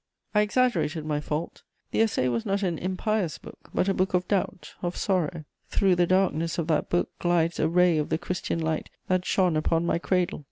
* 0.19 0.33
I 0.33 0.41
exaggerated 0.41 1.05
my 1.05 1.19
fault: 1.21 1.61
the 1.91 2.01
Essai 2.01 2.27
was 2.31 2.43
not 2.43 2.63
an 2.63 2.79
impious 2.79 3.37
book, 3.37 3.69
but 3.71 3.87
a 3.87 3.93
book 3.93 4.15
of 4.15 4.27
doubt, 4.27 4.73
of 4.81 4.97
sorrow. 4.97 5.45
Through 5.69 5.93
the 5.95 6.07
darkness 6.07 6.57
of 6.57 6.65
that 6.69 6.89
book 6.89 7.11
glides 7.19 7.59
a 7.59 7.69
ray 7.69 7.99
of 7.99 8.09
the 8.09 8.17
Christian 8.17 8.57
light 8.57 8.89
that 9.09 9.27
shone 9.27 9.55
upon 9.55 9.85
my 9.85 9.99
cradle. 9.99 10.39